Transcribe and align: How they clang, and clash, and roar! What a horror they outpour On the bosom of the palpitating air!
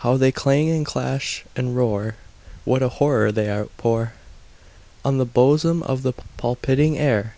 How 0.00 0.18
they 0.18 0.30
clang, 0.30 0.68
and 0.68 0.84
clash, 0.84 1.42
and 1.56 1.74
roar! 1.74 2.16
What 2.66 2.82
a 2.82 2.90
horror 2.90 3.32
they 3.32 3.48
outpour 3.50 4.12
On 5.06 5.16
the 5.16 5.24
bosom 5.24 5.82
of 5.84 6.02
the 6.02 6.12
palpitating 6.36 6.98
air! 6.98 7.32